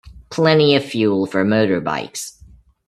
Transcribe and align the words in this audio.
Plenty 0.31 0.75
of 0.75 0.83
fuel 0.83 1.27
for 1.27 1.45
motorbikes. 1.45 2.41